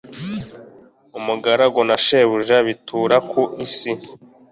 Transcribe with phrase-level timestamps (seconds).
[1.19, 3.91] umugaragu na shebuja bitura ku isi